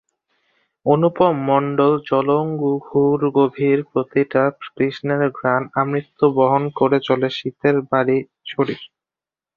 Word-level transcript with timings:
অনুপম 0.85 1.35
মণ্ডলজলঘুঙুরগভীর 1.49 2.59
প্রতিটা 3.91 4.43
তৃষ্ণার 4.67 5.23
ঘ্রাণ 5.37 5.61
আমৃত্যু 5.75 6.25
বহন 6.37 6.63
করে 6.79 6.97
চলে 7.07 7.27
শীতের 7.37 7.75
ভারী 7.89 8.17
শরীর। 8.47 8.81